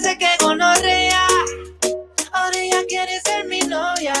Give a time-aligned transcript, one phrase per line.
[0.00, 1.26] parece que gonorrea.
[2.32, 4.14] Ahora ella quiere ser mi novia.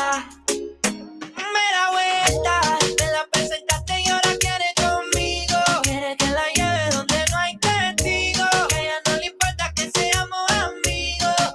[0.48, 2.60] Me da vuelta,
[2.96, 5.58] te la presentaste y ahora quiere conmigo.
[5.82, 8.48] Quiere que la lleve donde no hay testigos.
[8.74, 11.52] A ella no le importa que seamos amigos.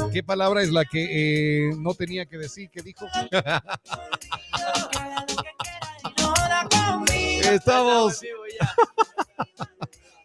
[0.00, 2.70] Oh, ¿Qué palabra es la que eh, no tenía que decir?
[2.70, 3.06] ¿Qué dijo?
[3.30, 3.42] que
[6.70, 7.48] conmigo.
[7.50, 8.20] Estamos.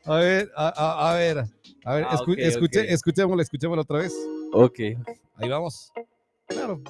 [0.06, 1.46] A ver, a, a- a ver,
[1.86, 2.90] a ver, Ah, escu- ok, escuche- ok.
[2.90, 4.14] escuchémosla, escuchémosla otra vez.
[4.54, 4.80] Ok.
[5.38, 5.92] Ahí vamos.
[6.48, 6.82] Claro.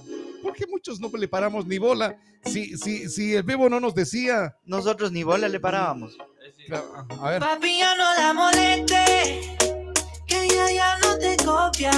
[0.42, 2.18] ¿Por qué muchos no le paramos ni bola?
[2.46, 4.56] Si, si, si el bebo no nos decía.
[4.64, 6.18] Nosotros ni bola le parábamos.
[6.68, 7.40] Claro, A ver.
[7.42, 9.58] Papi, ya no la moleste,
[10.26, 11.92] que ella ya no te copia.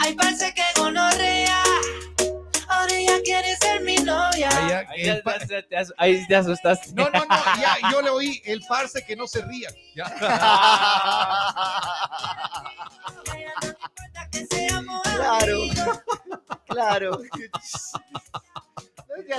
[0.00, 1.62] Ay, parece que gonorrea,
[3.16, 4.48] ahora ella quiere ser mi novia.
[4.50, 6.90] Ahí ya- Ahí, el ya- ya- ahí te asustaste.
[6.94, 9.68] No, no, no, ya, yo le oí el parce que no se ría.
[9.94, 10.06] Ya.
[15.16, 15.58] Claro.
[16.68, 17.20] Claro.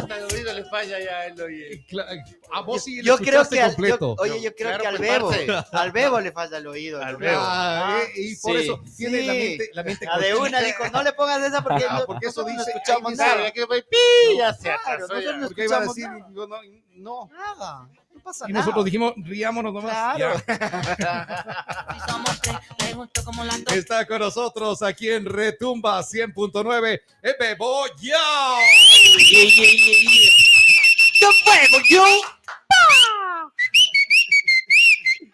[0.07, 1.85] Ya hasta el oído le falla ya él oye.
[1.89, 4.87] Cla- A vos sí le Yo creo que al, yo- oye, yo creo Claro, que
[4.87, 5.31] al bebo,
[5.71, 7.01] al bebo le falla el oído.
[7.03, 7.37] Al bebo.
[7.41, 8.63] Ah, eh, y por Sí.
[8.63, 10.57] eso tiene la mente, la mente La de cortita.
[10.57, 13.43] una dijo, no le pongas esa porque, Ah, no- porque eso no dice- escuchamos Claro,
[13.53, 16.27] que pi, ya se atrasó no Porque iba a escuchamos decir, nada.
[16.29, 16.57] digo, no,
[16.95, 17.29] no.
[17.31, 18.65] Nada, no pasa Y nada.
[18.65, 20.15] nosotros dijimos, riámonos nomás.
[20.17, 20.41] Claro.
[23.73, 28.57] Está con nosotros aquí en Retumba 100.9, el Bebo Yao.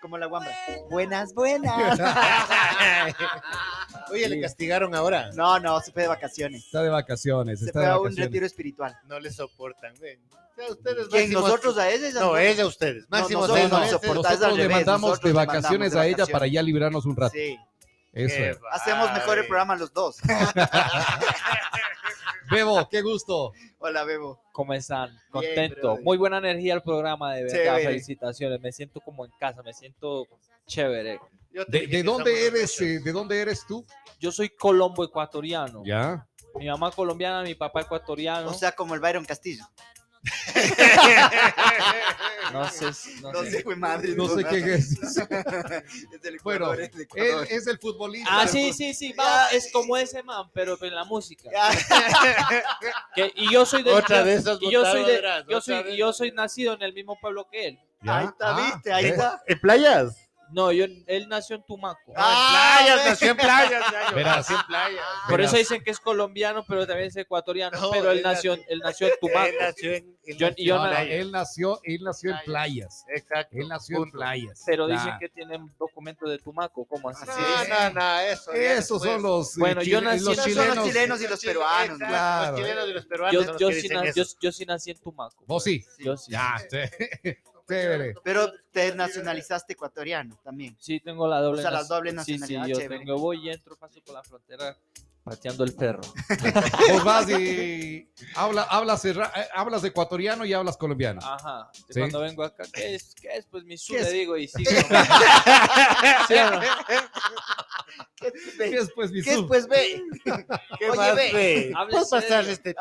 [0.02, 0.52] Como la guamba.
[0.90, 2.00] Buenas, buenas.
[4.14, 5.32] Oye, le castigaron ahora.
[5.34, 6.66] No, no, se fue de vacaciones.
[6.66, 8.96] Está de vacaciones, Se está fue de a un retiro espiritual.
[9.08, 9.94] No le soportan.
[10.00, 10.20] Ven.
[10.56, 11.32] Ya ustedes ¿Quién?
[11.32, 12.12] ¿Nosotros a ella?
[12.14, 13.04] No, ella a ustedes.
[13.10, 16.12] No, Máximo nosotros no es al Nosotros le mandamos nosotros de vacaciones de a ella
[16.12, 16.32] vacaciones.
[16.32, 17.34] para ya librarnos un rato.
[17.34, 17.58] Sí.
[18.14, 18.60] Eso.
[18.72, 20.18] Hacemos mejor el programa los dos.
[22.54, 23.52] Bebo, qué gusto.
[23.80, 24.40] Hola, Bebo.
[24.52, 25.18] ¿Cómo están?
[25.30, 25.98] Contento.
[26.04, 27.58] Muy buena energía el programa, de verdad.
[27.58, 27.86] Chévere.
[27.86, 28.62] Felicitaciones.
[28.62, 30.28] Me siento como en casa, me siento
[30.68, 31.20] chévere.
[31.68, 32.80] ¿De, dónde eres?
[32.82, 33.86] eh, ¿De dónde eres tú?
[34.20, 35.84] Yo soy colombo ecuatoriano.
[35.86, 36.28] Ya.
[36.56, 38.50] Mi mamá colombiana, mi papá ecuatoriano.
[38.50, 39.64] O sea, como el Byron Castillo.
[42.54, 42.86] no sé,
[43.22, 43.52] no No sé.
[43.52, 44.16] sé, güey, madre.
[44.16, 44.98] No sé qué es.
[46.14, 48.30] Es del Bueno, es el futbolista.
[48.32, 51.50] Ah, sí, sí, sí, va, es como ese man, pero en la música.
[53.16, 56.14] Que- y yo soy de Otra de esas y yo soy de, yo soy, yo
[56.14, 57.80] soy nacido en el mismo pueblo que él.
[58.02, 58.20] Ya.
[58.20, 59.14] Ahí está, Ah, viste, ahí ¿ves?
[59.14, 59.42] está.
[59.48, 60.23] ¿En playas?
[60.54, 62.14] No, yo, él nació en Tumaco.
[62.16, 63.10] Ah, en playas, ve.
[63.10, 63.84] nació en playas.
[63.92, 64.38] ya, yo Verás.
[64.38, 65.06] nací en playas.
[65.28, 65.52] Por verás.
[65.54, 67.80] eso dicen que es colombiano, pero también es ecuatoriano.
[67.80, 69.46] No, pero él él nació, nació- él nació en Tumaco.
[69.48, 71.12] Él nació en, él Yo- nació yo en na- No, playas.
[71.20, 73.06] él nació, él nació en playas.
[73.16, 73.58] Exacto.
[73.58, 74.64] Él nació en playas.
[74.66, 76.86] Pero dicen que tienen documento de Tumaco.
[76.86, 77.26] ¿Cómo así?
[77.26, 78.52] No, no, no, eso.
[78.54, 80.76] Esos son los, eh, Bueno, yo chile- nací los chilenos.
[80.76, 81.98] los chilenos y los peruanos.
[81.98, 82.52] Claro.
[82.52, 85.44] Los chilenos y los peruanos Yo, sí yo- yo nací en Tumaco.
[85.48, 85.84] Vos sí.
[86.00, 86.32] Yo sí.
[86.32, 86.58] Ya,
[87.68, 88.16] chévere.
[88.24, 90.76] Pero te nacionalizaste ecuatoriano también.
[90.80, 93.00] Sí, tengo la doble O sea, la nac- doble Sí, nacionalidad, sí, yo chévere.
[93.00, 94.78] tengo, voy y entro, paso por la frontera
[95.24, 96.02] pateando el perro.
[96.92, 101.22] Vos vas y habla, hablas, erra- eh, hablas ecuatoriano y hablas colombiano.
[101.24, 101.72] Ajá.
[101.90, 102.00] Sí.
[102.00, 103.16] Cuando vengo acá, ¿qué es?
[103.16, 103.46] ¿Qué es?
[103.46, 104.12] Pues mi su, ¿Qué le es?
[104.14, 104.70] digo y sigo.
[106.28, 106.60] ¿Sí o no?
[108.18, 110.02] ¿Qué, ¿Qué es pues mi ¿Qué es, pues, ve?
[110.24, 111.32] ¿Qué Oye, más, ve.
[111.34, 111.74] ve?
[111.90, 112.76] Puedes pasarle este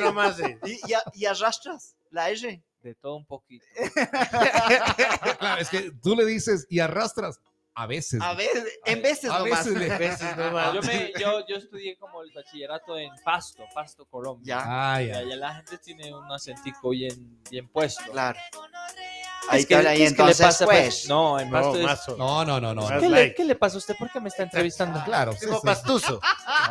[0.00, 0.38] nomás.
[0.40, 0.58] eh.
[0.64, 2.62] ¿Y, y, y arrastras la R?
[2.84, 3.64] De todo un poquito.
[5.38, 7.40] Claro, es que tú le dices y arrastras
[7.74, 8.20] a veces.
[8.22, 9.64] A veces, en veces a nomás.
[9.66, 10.74] veces veces nomás.
[10.74, 14.56] Yo, me, yo, yo estudié como el bachillerato en Pasto, Pasto, Colombia.
[14.58, 14.62] Ya,
[14.94, 15.18] Ah, Y ya.
[15.18, 18.04] allá la gente tiene un acentico bien, bien puesto.
[18.12, 18.38] claro.
[18.54, 21.08] Es Ahí que- está, ahí es que le entonces, pasa, pues.
[21.08, 22.16] No, en No, Pasto es- mazo.
[22.16, 22.86] No, no, no, no.
[22.86, 23.08] ¿Qué, like.
[23.08, 23.96] le, ¿Qué le pasa a usted?
[23.98, 25.02] ¿Por qué me está entrevistando?
[25.04, 25.66] Claro, sí, Tipo sí.
[25.66, 26.20] pastuso.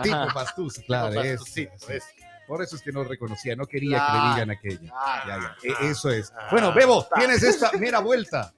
[0.03, 1.21] tipo pastuso, claro.
[1.21, 1.37] es.
[1.39, 2.03] Pastucito, es.
[2.47, 4.91] Por eso es que no reconocía, no quería que le digan aquello.
[4.93, 5.47] Ah, Ya, ya.
[5.47, 5.57] Ah.
[5.81, 6.31] E- Eso es.
[6.35, 6.47] Ah.
[6.51, 8.53] Bueno, Bebo, tienes esta mera vuelta.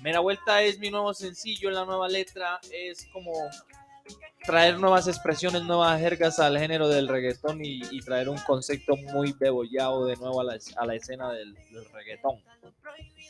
[0.00, 3.32] Mera Vuelta es mi nuevo sencillo, la nueva letra es como
[4.44, 9.32] traer nuevas expresiones, nuevas jergas al género del reggaetón y, y traer un concepto muy
[9.32, 12.42] bebollado de nuevo a la, a la escena del, del reggaetón.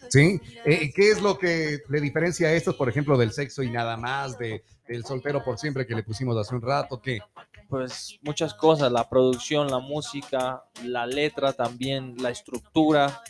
[0.08, 0.40] ¿Sí?
[0.64, 3.96] Eh, ¿Qué es lo que le diferencia a estos, por ejemplo, del sexo y nada
[3.96, 7.00] más, de, del soltero por siempre que le pusimos hace un rato?
[7.00, 7.20] ¿Qué?
[7.69, 13.22] Pues muchas cosas, la producción, la música, la letra también, la estructura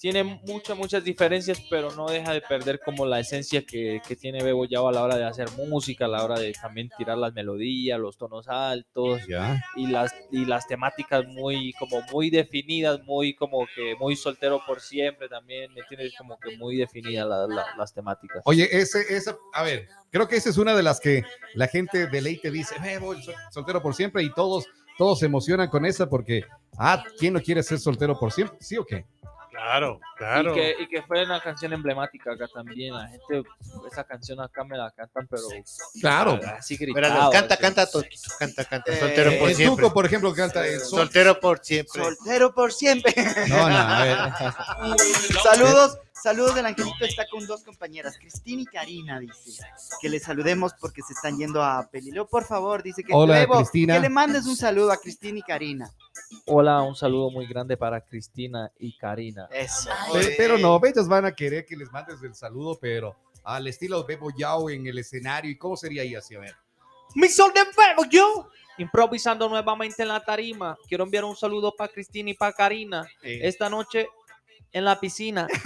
[0.00, 4.42] tiene muchas, muchas diferencias, pero no deja de perder como la esencia que, que tiene
[4.42, 7.32] Bebo Yao a la hora de hacer música, a la hora de también tirar las
[7.34, 9.20] melodías, los tonos altos
[9.76, 14.80] y las, y las temáticas muy, como muy definidas, muy como que muy soltero por
[14.80, 16.12] siempre también, ¿me entiendes?
[16.16, 18.42] Como que muy definidas la- la- las temáticas.
[18.44, 21.22] Oye, ese, esa, a ver, creo que esa es una de las que
[21.54, 24.66] la gente de ley te dice, "Eh, voy sol- soltero por siempre y todos,
[24.96, 26.44] todos se emocionan con esa porque,
[26.78, 28.56] ah, ¿quién no quiere ser soltero por siempre?
[28.60, 29.04] ¿Sí o qué?
[29.58, 30.52] Claro, claro.
[30.52, 32.94] Y que, y que fue una canción emblemática acá también.
[32.94, 33.42] La gente,
[33.90, 35.42] esa canción acá me la cantan, pero
[36.00, 36.38] Claro.
[36.56, 37.30] así gritado.
[37.32, 37.62] canta, así.
[37.62, 38.92] canta, Toquito, canta, canta.
[38.92, 39.82] Eh, Soltero por el siempre.
[39.82, 41.00] Tuco, por ejemplo, canta el sol.
[41.00, 42.02] Soltero por siempre.
[42.04, 43.12] Soltero por siempre.
[43.48, 44.18] No, no, a ver.
[45.42, 49.64] Saludos, saludos del angelito está con dos compañeras, Cristina y Karina, dice.
[50.00, 52.26] Que le saludemos porque se están yendo a Pelileo.
[52.26, 53.94] Por favor, dice que Hola, Bebo, Cristina.
[53.94, 55.90] que le mandes un saludo a Cristina y Karina.
[56.46, 59.48] Hola, un saludo muy grande para Cristina y Karina.
[59.50, 59.90] Eso.
[60.36, 64.30] Pero no, ellas van a querer que les mandes el saludo, pero al estilo Bebo
[64.36, 65.50] Yao en el escenario.
[65.50, 66.34] ¿Y cómo sería ahí así?
[66.34, 66.54] A ver.
[67.14, 68.50] Mi sol de fuego, yo.
[68.76, 70.76] Improvisando nuevamente en la tarima.
[70.86, 73.08] Quiero enviar un saludo para Cristina y para Karina.
[73.22, 74.08] Esta noche
[74.72, 75.46] en la piscina.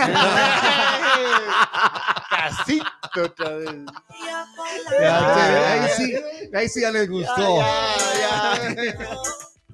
[2.30, 2.84] Casito
[3.24, 3.74] otra vez.
[5.00, 6.14] Ya, ahí sí,
[6.54, 7.60] ahí sí ya les gustó.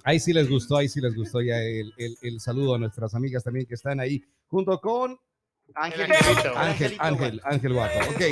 [0.04, 3.14] Ahí sí les gustó, ahí sí les gustó ya el, el- el saludo a nuestras
[3.14, 5.18] amigas también que están ahí, junto con
[5.74, 6.10] Ángel.
[6.56, 7.98] Ángel, Ángel, Ángel Guapo.
[8.10, 8.22] Ok.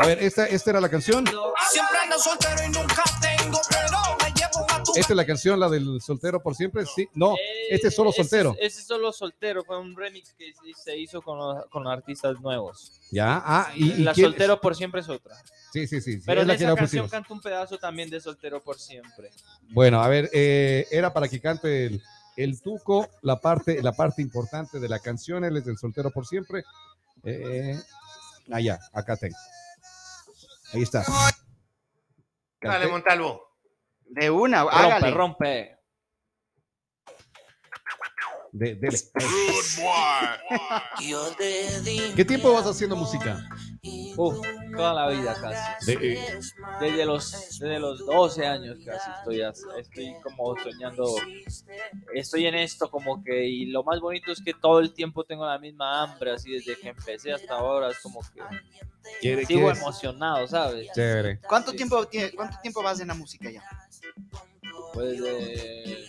[0.00, 1.24] A ver, esta, esta era la canción.
[1.26, 3.60] Siempre ando soltero y nunca tengo,
[4.96, 6.84] Esta es la canción, la del soltero por siempre.
[6.86, 7.34] Sí, no,
[7.70, 8.54] este es solo Ese- soltero.
[8.60, 9.64] Ese, es solo soltero.
[9.64, 13.00] Fue un remix que se hizo con, los- con artistas nuevos.
[13.10, 13.42] ya.
[13.44, 15.36] Ah, y, y la quién- soltero por siempre es otra.
[15.72, 16.14] Sí, sí, sí.
[16.14, 18.78] sí, Pero es en la que esa canción canta un pedazo también de soltero por
[18.78, 19.30] siempre.
[19.70, 22.02] Bueno, a ver, eh, era para que cante el,
[22.36, 26.26] el tuco, la parte, la parte importante de la canción, él es del soltero por
[26.26, 26.64] siempre.
[27.24, 27.78] Eh,
[28.50, 29.36] allá, acá tengo.
[30.72, 31.04] Ahí está.
[32.60, 32.86] Dale.
[32.88, 33.47] Montalvo.
[34.08, 35.10] De una, Rompe, hágale.
[35.10, 35.78] rompe.
[38.50, 38.88] De- di
[42.16, 43.38] ¿Qué tiempo vas haciendo música?
[44.16, 44.38] Uf,
[44.74, 45.86] toda la vida casi.
[45.96, 46.38] De- eh,
[46.80, 49.42] Desde los, desde los 12 años casi estoy,
[49.78, 51.04] estoy como soñando.
[52.14, 55.46] Estoy en esto como que, y lo más bonito es que todo el tiempo tengo
[55.46, 58.40] la misma hambre, así desde que empecé hasta ahora, es como que
[59.20, 59.78] ¿quiere- sigo quieres?
[59.78, 60.88] emocionado, ¿sabes?
[60.94, 61.40] Chévere.
[61.40, 63.62] ¿Cuánto tiempo, ¿Cuánto tiempo vas en la música ya?
[64.98, 66.04] Pues de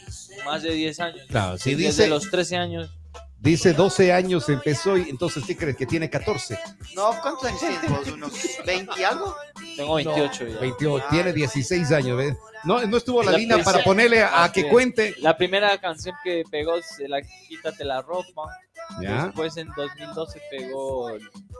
[0.46, 1.22] más de 10 años.
[1.30, 2.90] Claro, si desde dice, los 13 años.
[3.38, 5.78] dice 12 años empezó y entonces ¿qué crees?
[5.78, 6.58] Que tiene 14.
[6.96, 8.08] No, ¿cuántos años tienes vos?
[8.08, 8.34] ¿Unos
[8.66, 9.36] 20 y algo?
[9.76, 10.60] Tengo 28 ya.
[10.60, 12.18] 28, tiene 16 años.
[12.18, 12.36] ¿ves?
[12.64, 15.14] No, no estuvo la La línea para ponerle a, a que cuente.
[15.20, 18.58] La primera canción que pegó se la Quítate la ropa.
[19.02, 19.26] Ya.
[19.26, 21.12] Después en 2012 pegó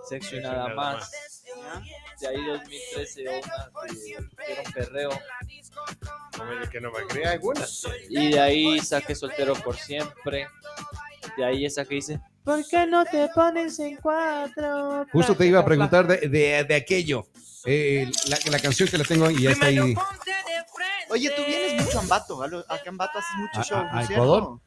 [0.08, 1.12] Sexo y nada más.
[2.20, 3.70] De ahí 2013 una
[4.46, 5.10] que era un perreo.
[6.72, 7.86] Que no me crea algunas.
[8.10, 10.48] Y de ahí saqué soltero por siempre.
[11.38, 15.06] De ahí esa que dice, ¿por qué no te pones en cuatro?
[15.12, 17.28] Justo te iba a preguntar de, de- de aquello.
[17.66, 19.94] Eh, la, la canción que la tengo ahí ya está ahí.
[21.12, 22.42] Oye, tú vienes mucho a Ambato.
[22.44, 24.62] a lo- Ambato haces mucho ¿A- show, a- ¿no a es cierto?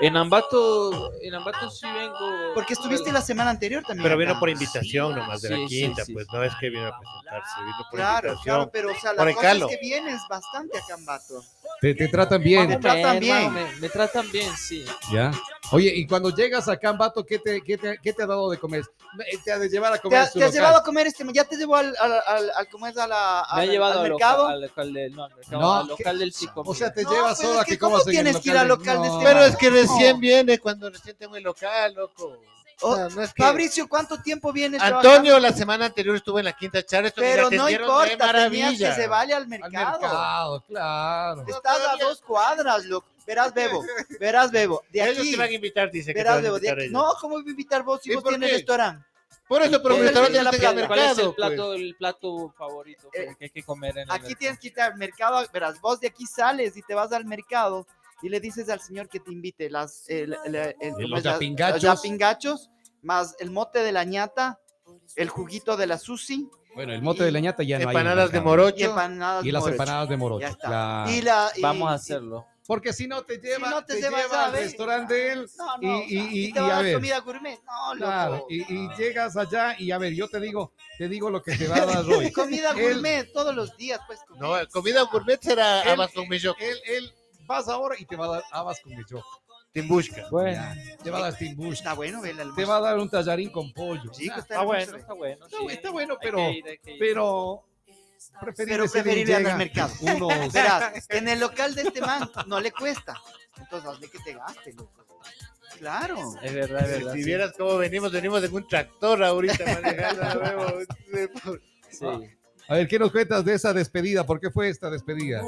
[0.00, 2.18] En Ambato, en Ambato sí vengo.
[2.54, 4.02] Porque estuviste la semana anterior también.
[4.02, 4.40] Pero vino acá.
[4.40, 6.12] por invitación nomás de la Sí, sí, quinta, sí.
[6.12, 8.54] pues no es que vino a presentarse, vino por Claro, invitación.
[8.56, 9.68] claro, pero o sea, Por la cosa Encalo.
[9.68, 11.44] es que vienes bastante acá en Ambato.
[11.82, 12.68] Te, te tratan bien.
[12.68, 13.36] Me tratan bien.
[13.36, 14.84] hermano, Me, me tratan bien, sí.
[15.12, 15.32] Ya.
[15.72, 18.48] Oye, y cuando llegas acá en Bato, ¿qué te, qué te, qué te ha dado
[18.50, 18.84] de comer?
[19.26, 20.60] Eh, Te ha de llevar a ¿Te, comer ha- a su te has local.
[20.60, 21.24] llevado a comer este?
[21.32, 22.22] ¿Ya te llevó al, al, al,
[22.54, 22.98] al-.
[23.00, 24.42] A la, Me ha al- llevado al al mercado?
[24.44, 26.62] local, al local del, no, al mercado, No, al local del psico.
[26.64, 28.22] O sea, te No, llevas pero solo es a que que ¿cómo comas en el
[28.24, 29.14] tienes que ir al local de No.
[29.18, 29.76] este Pero es que No.
[29.76, 32.38] recién viene cuando recién tengo el local, loco.
[32.80, 36.46] O sea, no es que- Fabricio, ¿cuánto tiempo vienes Antonio la semana anterior estuvo en
[36.46, 40.00] la quinta charla, Pero no importa, tenías que se vaya al Al mercado.
[40.00, 41.44] mercado, claro.
[41.46, 43.06] Estás a dos cuadras, loco.
[43.24, 43.84] Verás, Bebo,
[44.18, 44.82] verás, Bebo.
[44.90, 46.58] De Ellos aquí, te van a invitar, dice que verás, a Bebo.
[46.58, 46.92] de aquí- ellos.
[46.92, 48.56] No, ¿cómo voy a invitar vos si ¿Y vos tienes qué?
[48.56, 49.06] restaurante?
[49.46, 50.86] Por eso, pero ¿Cuál mi es el restaurante de la plata?
[50.88, 51.36] ¿Cuál es el mercado, pues.
[51.56, 54.38] plato, el plato favorito que- Eh, que hay que comer en el Aquí mercado?
[54.38, 57.86] tienes que ir al mercado, verás, vos de aquí sales y te vas al mercado
[58.22, 61.24] y le dices al señor que te invite las, el, el- el- ¿cómo los es?
[61.24, 61.82] La- yapingachos.
[61.82, 62.70] los yapingachos,
[63.02, 64.58] más el mote de la ñata,
[65.16, 67.94] el juguito de la sushi Bueno, el mote de la ñata ya no hay.
[67.96, 68.40] Empanadas de mercado.
[68.40, 68.84] y morocho.
[68.90, 69.74] empanadas Y las morocho.
[69.74, 70.40] empanadas de morocho.
[70.40, 70.68] Ya está.
[70.68, 71.10] claro.
[71.10, 72.46] Y la, y- Vamos a hacerlo.
[72.64, 75.50] Porque si no te lleva, no te te llevas, lleva al restaurante de él.
[75.58, 76.94] No, Y- no, y- y- y te y va a ver.
[76.94, 77.58] comida gourmet.
[77.66, 78.06] No, loco.
[78.06, 81.56] Claro, y, y llegas allá y a ver, yo te digo, te digo lo que
[81.56, 82.30] te va a dar hoy.
[82.30, 84.20] Comida Él- gourmet todos los días, pues.
[84.28, 84.40] comer.
[84.42, 86.54] No, comida gourmet será Él- con millo.
[86.60, 87.12] Él, él,
[87.46, 89.22] vas ahora y te va a dar habas con micho.
[89.72, 90.28] Timbushka.
[90.30, 90.62] Bueno,
[91.02, 91.78] Te va a dar timbush.
[91.78, 94.12] Está bueno, ve el Te va a dar un tallarín con pollo.
[94.12, 95.46] Sí, Ah, está está hermoso, bueno, está bueno.
[95.46, 95.64] Está sí.
[95.64, 96.98] bu- está bueno, Hay pero- que ir, hay que ir.
[96.98, 97.64] Pero
[98.40, 99.92] preferible, Pero preferible al mercado.
[100.02, 103.14] Unos, Verás, en el local de este man no le cuesta.
[103.58, 104.92] Entonces hazle que te gaste, loco.
[105.78, 106.16] Claro.
[106.42, 107.12] Es verdad, es verdad.
[107.14, 107.24] Si sí.
[107.24, 110.80] vieras cómo venimos, venimos en un tractor ahorita manejando.
[111.90, 112.06] Sí.
[112.68, 114.24] a ver, ¿qué nos cuentas de esa despedida?
[114.26, 115.40] ¿Por qué fue esta despedida?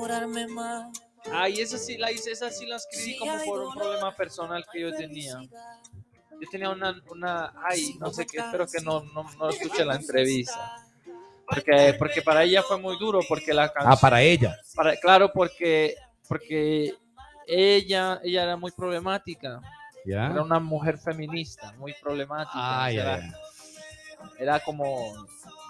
[1.33, 4.81] Ay, esa sí la hice, esa sí la escribí como por un problema personal que
[4.81, 5.41] yo tenía.
[6.41, 9.97] Yo tenía una, una, ay, no sé qué, espero que no, no, no escuche la
[9.97, 10.73] entrevista.
[11.47, 14.57] Porque, porque para ella fue muy duro, porque la canción, Ah, para ella.
[14.75, 15.95] para- claro, porque,
[16.29, 16.95] porque
[17.47, 19.61] ella, ella era muy problemática,
[20.05, 20.43] era ¿Ya?
[20.43, 22.51] una mujer feminista, muy problemática,
[22.85, 23.39] Ah, era, ya,
[24.39, 25.13] era como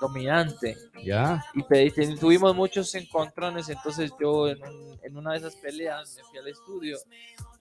[0.07, 0.77] dominante.
[1.03, 1.45] ya.
[1.55, 6.39] y, tuvimos muchos encontrones, entonces yo en, un- en una de esas peleas me fui
[6.39, 6.99] al estudio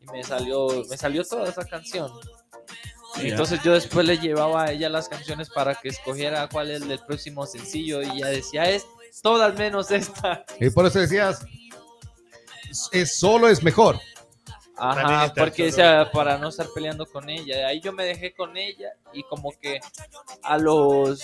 [0.01, 2.11] y me salió, me salió toda esa canción.
[3.21, 6.81] Y entonces yo después le llevaba a ella las canciones para que escogiera cuál es
[6.81, 8.85] el próximo sencillo y ella decía, es
[9.21, 10.45] todas menos esta.
[10.59, 11.45] Y por eso decías,
[12.91, 13.99] es solo es mejor.
[14.75, 17.67] Ajá, porque sea, para no estar peleando con ella.
[17.67, 19.79] Ahí yo me dejé con ella y como que
[20.41, 21.21] a los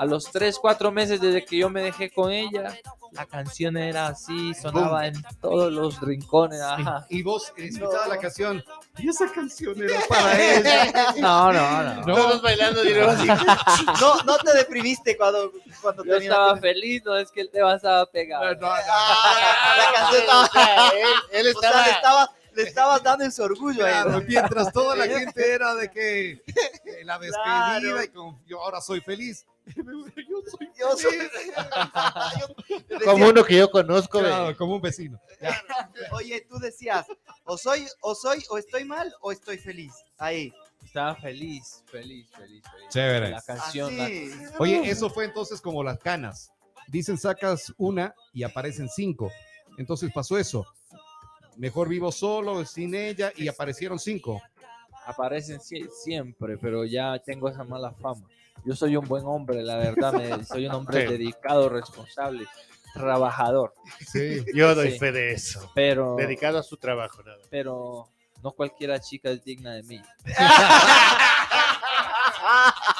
[0.00, 2.74] a los 3, 4 meses desde que yo me dejé con ella,
[3.12, 6.60] la canción era así, sonaba en todos los rincones.
[6.62, 7.04] Ajá.
[7.10, 8.64] Y vos escuchabas la canción.
[8.96, 11.14] Y esa canción era para ella.
[11.18, 11.94] No, no, no.
[12.06, 12.14] No.
[12.14, 13.26] Todos bailando y así.
[14.00, 15.52] No, no te deprimiste cuando,
[15.82, 18.44] cuando Yo estaba feliz, no es que el tema estaba pegado.
[18.62, 21.84] Ah, la canción estaba- él, él o sea, estaba.
[21.84, 24.24] le, estaba, estabas dando en su orgullo a Claro, él.
[24.26, 26.42] mientras toda la gente era de que
[27.04, 28.02] la despedida Claro.
[28.04, 29.44] y con, yo ahora soy feliz.
[29.76, 31.30] Yo soy Yo soy- feliz.
[32.88, 34.20] Yo decía, Como uno que yo conozco.
[34.20, 35.20] Claro, como un vecino.
[36.12, 37.06] Oye, tú decías,
[37.44, 39.92] o soy, o soy, o estoy mal, o estoy feliz.
[40.18, 40.52] Ahí.
[40.84, 42.88] Estaba feliz, feliz, feliz, feliz.
[42.88, 43.30] Chévere.
[43.30, 44.30] La canción, la- Así.
[44.58, 46.50] Oye, eso fue entonces como las canas.
[46.88, 49.30] Dicen sacas una y aparecen cinco.
[49.78, 50.66] Entonces pasó eso.
[51.56, 54.40] Mejor vivo solo, sin ella, y aparecieron cinco.
[55.06, 58.26] aparecen sie- siempre, pero ya tengo esa mala fama.
[58.64, 61.12] Yo soy un buen hombre, la verdad, me- soy un hombre Sí.
[61.12, 62.46] dedicado, responsable,
[62.94, 63.74] trabajador,
[64.12, 64.44] Sí.
[64.54, 64.98] Yo doy Sí.
[64.98, 65.70] fe de eso.
[65.74, 67.38] pero, Dedicado a su trabajo, nada.
[67.50, 68.08] pero
[68.42, 70.02] no cualquiera chica es digna de mí.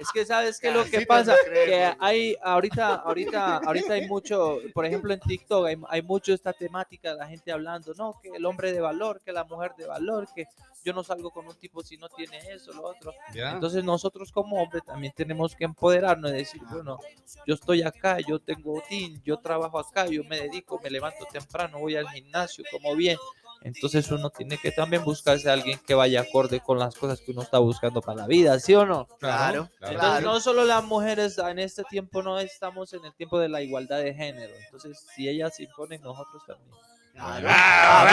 [0.00, 4.58] Es que sabes qué es lo que pasa, que hay ahorita, ahorita, ahorita hay mucho,
[4.72, 8.46] por ejemplo en TikTok hay, hay mucho esta temática, la gente hablando, no, que el
[8.46, 10.46] hombre de valor, que la mujer de valor, que
[10.82, 13.12] yo no salgo con un tipo si no tiene eso, lo otro.
[13.34, 16.98] Entonces nosotros como hombres también tenemos que empoderarnos y decir, bueno,
[17.46, 21.78] yo estoy acá, yo tengo team, yo trabajo acá, yo me dedico, me levanto temprano,
[21.78, 23.18] voy al gimnasio, como bien.
[23.62, 27.32] Entonces uno tiene que también buscarse a alguien que vaya acorde con las cosas que
[27.32, 29.06] uno está buscando para la vida, ¿sí o no?
[29.18, 30.26] Claro, Entonces claro.
[30.26, 33.98] no solo las mujeres en este tiempo no estamos en el tiempo de la igualdad
[33.98, 34.54] de género.
[34.64, 36.70] Entonces si ellas se imponen, nosotros también.
[37.18, 38.08] ¡Ah!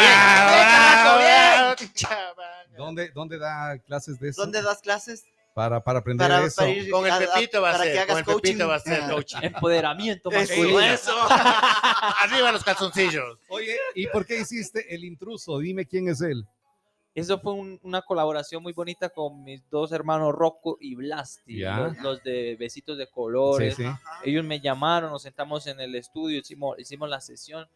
[2.75, 4.41] ¿Dónde, ¿Dónde da clases de eso?
[4.41, 5.23] ¿Dónde das clases?
[5.57, 6.57] Para, para aprender Para, eso.
[6.57, 8.07] para ir Con el Pepito va a para que ser.
[8.07, 8.41] Con el coaching.
[8.43, 9.37] Pepito va a ser coaching.
[9.41, 10.79] Empoderamiento masculino.
[10.81, 11.11] eso.
[12.21, 13.39] Arriba los calzoncillos.
[13.49, 15.57] Oye, ¿y por qué hiciste el intruso?
[15.57, 16.45] Dime quién es él.
[17.15, 21.79] Eso fue un- una colaboración muy bonita con mis dos hermanos Rocco y Blasti, Ya.
[21.79, 23.75] los, los de Besitos de Colores.
[23.75, 23.89] Sí, sí.
[24.25, 27.67] Ellos me llamaron, nos sentamos en el estudio, hicimos, hicimos la sesión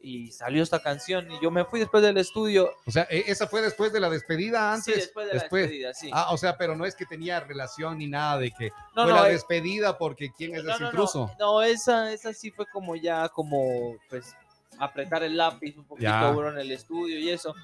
[0.00, 2.70] y salió esta canción y yo me fui después del estudio.
[2.86, 4.84] O sea, ¿e- ¿esa fue después de la despedida antes?
[4.94, 6.10] Sí, después de la despedida, sí.
[6.12, 9.12] Ah, o sea, pero no es que tenía relación ni nada de que no, fue
[9.12, 11.30] no, la despedida porque quién es no, ese intruso.
[11.38, 14.34] no, esa, esa sí fue como ya, como pues
[14.78, 16.28] apretar el lápiz un poquito Ya.
[16.50, 17.54] en el estudio y eso.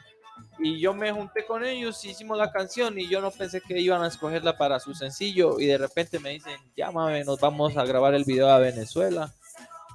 [0.58, 4.02] Y yo me junté con ellos, hicimos la canción y yo no pensé que iban
[4.02, 8.14] a escogerla para su sencillo y de repente me dicen, llámame, nos vamos a grabar
[8.14, 9.32] el video a Venezuela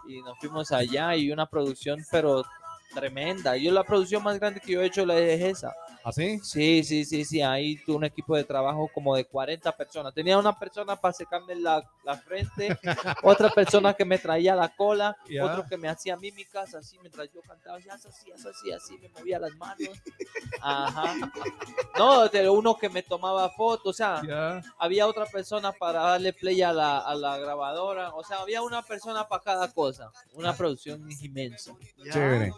[0.09, 2.43] y nos fuimos allá y una producción pero
[2.93, 3.55] tremenda.
[3.55, 5.73] Yo la producción más grande que yo he hecho la es esa.
[6.09, 6.39] ¿Así?
[6.43, 10.13] Sí, sí, sí, sí, ahí tuve un equipo de trabajo como de 40 personas.
[10.13, 12.77] Tenía una persona para secarme la, la frente,
[13.23, 15.45] otra persona que me traía la cola, Ya.
[15.45, 19.09] otro que me hacía mímicas así mientras yo cantaba, así, así, así, así, así, me
[19.09, 19.89] movía las manos.
[20.61, 21.15] Ajá.
[21.97, 24.61] No, de uno que me tomaba fotos, o sea, Ya.
[24.77, 28.81] había otra persona para darle play a la, a la grabadora, o sea, había una
[28.81, 31.73] persona para cada cosa, una producción inmensa.
[31.97, 32.13] Ya.
[32.13, 32.53] Chévere.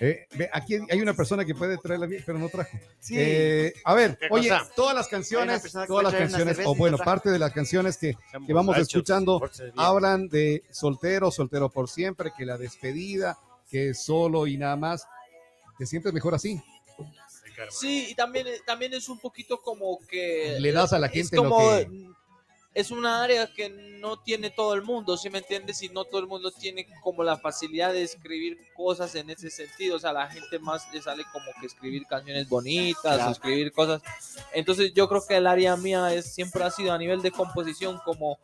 [0.00, 2.78] Eh, ve, aquí hay una persona que puede traerla bien, pero no trajo.
[3.00, 3.14] Sí.
[3.18, 4.70] Eh, a ver, ¿Qué oye, cosa?
[4.76, 8.76] todas las canciones, todas las canciones, o bueno, parte de las canciones que que vamos
[8.78, 9.40] escuchando,
[9.76, 13.38] hablan de soltero, soltero por siempre, que la despedida,
[13.70, 15.06] que solo y nada más.
[15.78, 16.62] ¿Te sientes mejor así?
[17.70, 20.56] Sí, y también, también es un poquito como que...
[20.58, 21.88] Le das a la es gente lo que-
[22.74, 25.82] Es una área que no tiene todo el mundo, ¿sí me entiendes?
[25.82, 29.96] Y no todo el mundo tiene como la facilidad de escribir cosas en ese sentido.
[29.96, 33.28] O sea, a la gente más le sale como que escribir canciones bonitas Claro.
[33.28, 34.02] o escribir cosas.
[34.54, 38.00] Entonces yo creo que el área mía es, siempre ha sido a nivel de composición
[38.04, 38.38] como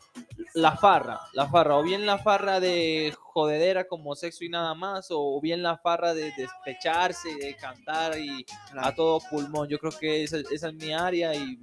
[0.55, 5.07] la farra, la farra, o bien la farra de jodedera como sexo y nada más,
[5.11, 8.45] o bien la farra de despecharse, de cantar y
[8.77, 9.69] a todo pulmón.
[9.69, 11.59] Yo creo que esa, esa es mi área y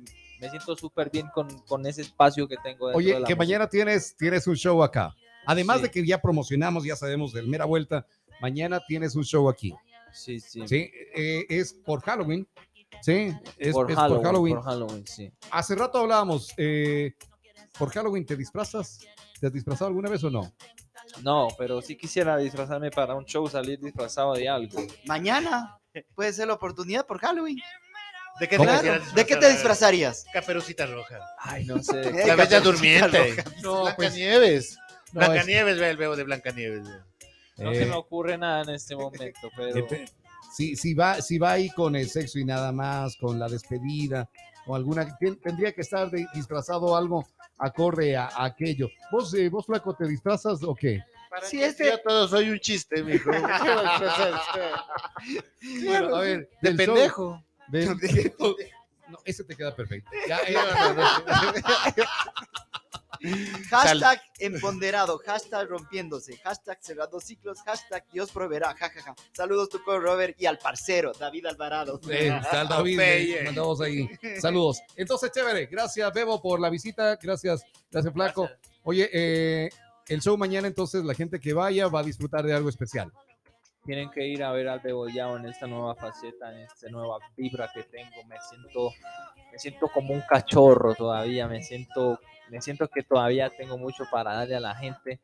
[0.46, 2.88] me siento súper bien con, con ese espacio que tengo.
[2.88, 3.38] Oye, de la que música.
[3.38, 5.16] mañana tienes, tienes un show acá.
[5.46, 5.84] Además Sí.
[5.84, 8.06] de que ya promocionamos, ya sabemos del mera vuelta,
[8.42, 9.74] mañana tienes un show aquí.
[10.14, 10.68] Sí, sí.
[10.68, 12.48] Sí, Eh, es por Halloween.
[13.02, 14.56] Sí, es por, es Halloween, por Halloween.
[14.56, 15.32] por Halloween, sí.
[15.52, 17.14] Hace rato hablábamos, eh,
[17.78, 19.00] ¿por Halloween te disfrazas?
[19.40, 20.52] ¿Te has disfrazado alguna vez o no?
[21.22, 24.80] No, pero sí quisiera disfrazarme para un show, salir disfrazado de algo.
[25.06, 25.78] Mañana
[26.16, 27.60] puede ser la oportunidad por Halloween.
[28.40, 28.80] ¿De qué, te, Claro.
[28.80, 29.52] quisieras ¿De qué te disfrazar?
[29.94, 30.26] disfrazarías?
[30.34, 31.20] Caperucita roja.
[31.40, 32.02] Ay, no sé.
[32.02, 33.36] Eh, La Bella Durmiente.
[33.64, 36.84] No, pues, no, Blanca es- Nieves, ve el veo de Blanca Nieves.
[37.58, 39.88] No eh, se me ocurre nada en este momento, pero...
[40.54, 44.30] Si, si, va, si va ahí con el sexo y nada más, con la despedida,
[44.68, 47.26] o alguna, ten- tendría que estar de- disfrazado algo
[47.58, 48.90] acorde a, a aquello.
[49.12, 51.02] ¿Vos, eh, ¿Vos, flaco, te disfrazas o qué?
[51.30, 53.32] Para Sí, que este- yo todo soy un chiste, mijo.
[53.32, 55.86] ¿Qué va a disfrazar usted?
[55.86, 58.34] Bueno, a ver, De show- del-
[59.08, 60.10] no, ese te queda perfecto.
[60.28, 62.06] Ya, No, no, no.
[63.70, 69.16] Hashtag empoderado, hashtag rompiéndose, hashtag cerrando ciclos, hashtag Dios proveerá, jajaja.
[69.32, 72.00] Saludos tu co Robert y al parcero, David Alvarado.
[72.10, 74.10] eh, David, eh, mandamos ahí.
[74.40, 74.82] Saludos.
[74.96, 75.66] Entonces, chévere.
[75.68, 77.16] Gracias, Bebo, por la visita.
[77.16, 78.50] Gracias, gracias, flaco.
[78.84, 79.70] Oye, eh,
[80.08, 83.12] el show mañana, entonces, la gente que vaya va a disfrutar de algo especial.
[83.86, 87.70] Tienen que ir a ver al Bebollao en esta nueva faceta, en esta nueva vibra
[87.74, 88.24] que tengo.
[88.28, 88.92] Me siento,
[89.52, 94.34] me siento como un cachorro todavía, me siento, me siento que todavía tengo mucho para
[94.34, 95.20] darle a la gente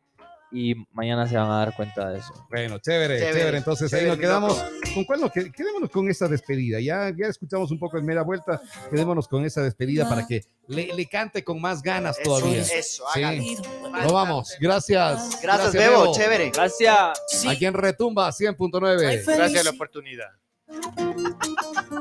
[0.53, 2.34] y mañana se van a dar cuenta de eso.
[2.50, 3.39] Bueno, chévere, chévere.
[3.39, 4.62] Chévere, Entonces ahí nos quedamos.
[4.94, 6.80] ¿Con cuál nos qued- Quedémonos con esta despedida.
[6.82, 8.62] Ya, ya escuchamos un poco en mera vuelta.
[8.89, 10.41] Quedémonos con esa despedida para que
[10.72, 12.62] le, le cante con más ganas Eso, todavía.
[12.62, 13.58] eso, Sí.
[14.04, 14.56] Nos vamos.
[14.60, 15.40] Gracias.
[15.42, 16.50] Gracias, Bebo, chévere.
[16.51, 17.20] Gracias.
[17.48, 19.24] Aquí en Retumba 100.9.
[19.25, 20.30] Gracias a la oportunidad.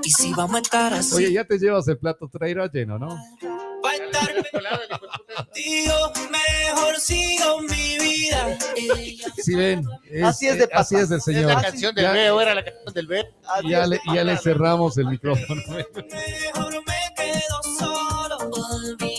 [0.04, 3.08] Y si vamos a estar así, Oye, ya te llevas el plato traído lleno, ¿no?
[3.84, 4.34] va a estar
[5.36, 5.94] contigo,
[6.30, 8.58] mejor sigo mi vida.
[9.42, 9.84] Sí, ven.
[10.24, 11.46] Así es de eh, Así es del Es señor.
[11.46, 13.24] la canción del Ya- Veo, era la canción del Veo.
[13.68, 15.62] Ya le, ya le cerramos el micrófono.
[15.66, 16.99] mejor me
[18.98, 19.09] be